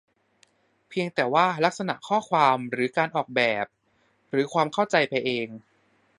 [0.89, 3.65] เพียงแต่ว่าลักษณะข้อความหรือการออกแบบ
[4.31, 5.47] หรือความเข้าใจไปเอง